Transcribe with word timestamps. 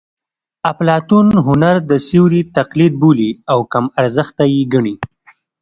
اپلاتون 0.71 1.27
هنر 1.47 1.75
د 1.89 1.91
سیوري 2.07 2.41
تقلید 2.57 2.93
بولي 3.01 3.29
او 3.51 3.59
کم 3.73 3.85
ارزښته 3.99 4.43
یې 4.53 4.61
ګڼي 4.73 4.95